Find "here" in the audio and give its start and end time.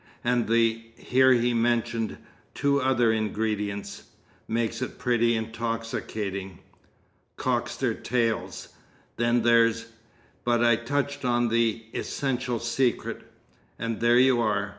0.95-1.31